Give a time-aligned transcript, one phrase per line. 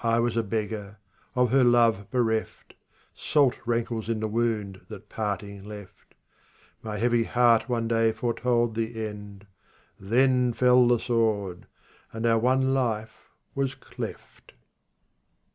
[0.00, 0.98] 22 I was a beggar,
[1.34, 2.74] of her love bereft;
[3.14, 6.14] ^^ Salt rankles in the wound that parting left.
[6.82, 9.46] My heavy heart one day foretold the end;
[9.98, 11.66] Then fell the sword,
[12.12, 14.52] and our one life was cleft.